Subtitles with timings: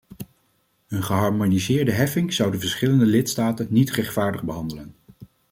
[0.87, 4.95] Een geharmoniseerde heffing zou de verschillende lidstaten niet rechtvaardig behandelen.